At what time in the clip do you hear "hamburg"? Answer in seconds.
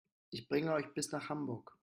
1.29-1.77